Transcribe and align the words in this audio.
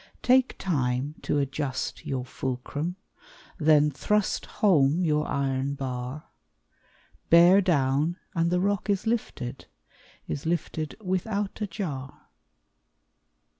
Take 0.23 0.57
time 0.57 1.13
to 1.21 1.37
adjust 1.37 2.07
your 2.07 2.25
fulcrum, 2.25 2.95
Then 3.59 3.91
thrust 3.91 4.47
home 4.47 5.05
your 5.05 5.27
iron 5.27 5.75
bar; 5.75 6.23
Bear 7.29 7.61
down 7.61 8.17
and 8.33 8.49
the 8.49 8.59
rock 8.59 8.89
is 8.89 9.05
lifted, 9.05 9.67
Is 10.27 10.47
lifted 10.47 10.95
without 10.99 11.61
a 11.61 11.67
jar. 11.67 12.29